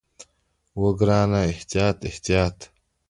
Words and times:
وه 0.79 0.89
ګرانه 0.99 1.39
احتياط 1.51 1.97
احتياط. 2.09 2.57